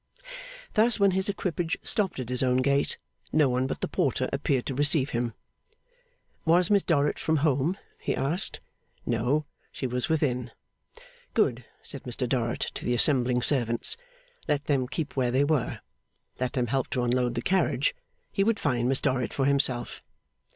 Thus, 0.73 0.99
when 0.99 1.11
his 1.11 1.29
equipage 1.29 1.77
stopped 1.83 2.17
at 2.17 2.29
his 2.29 2.41
own 2.41 2.57
gate, 2.63 2.97
no 3.31 3.47
one 3.51 3.67
but 3.67 3.81
the 3.81 3.87
porter 3.87 4.27
appeared 4.33 4.65
to 4.65 4.73
receive 4.73 5.11
him. 5.11 5.35
Was 6.43 6.71
Miss 6.71 6.81
Dorrit 6.81 7.19
from 7.19 7.37
home? 7.45 7.77
he 7.99 8.15
asked. 8.15 8.59
No. 9.05 9.45
She 9.71 9.85
was 9.85 10.09
within. 10.09 10.49
Good, 11.35 11.65
said 11.83 12.01
Mr 12.01 12.27
Dorrit 12.27 12.61
to 12.73 12.83
the 12.83 12.95
assembling 12.95 13.43
servants; 13.43 13.95
let 14.47 14.65
them 14.65 14.87
keep 14.87 15.15
where 15.15 15.29
they 15.29 15.43
were; 15.43 15.81
let 16.39 16.53
them 16.53 16.65
help 16.65 16.87
to 16.87 17.03
unload 17.03 17.35
the 17.35 17.43
carriage; 17.43 17.93
he 18.31 18.43
would 18.43 18.59
find 18.59 18.89
Miss 18.89 19.01
Dorrit 19.01 19.31
for 19.33 19.45
himself. 19.45 20.01